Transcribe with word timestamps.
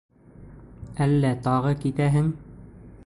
Әллә 1.05 1.33
тағы 1.49 1.75
китәһең? 1.85 2.33